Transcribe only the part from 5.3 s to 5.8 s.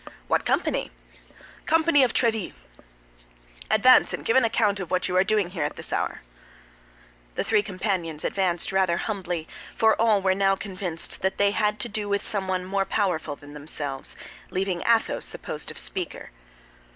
here at